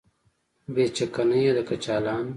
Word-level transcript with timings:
بې 0.73 0.85
چکنۍ 0.95 1.41
د 1.57 1.59
کچالانو 1.69 2.29